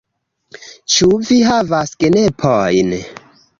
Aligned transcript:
Ĉu 0.93 1.09
vi 1.27 1.37
havas 1.51 1.93
genepojn? 2.07 2.93